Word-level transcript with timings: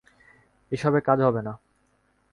এসবে 0.71 0.99
কাজ 1.01 1.19
হবে 1.21 1.41
না। 1.41 1.53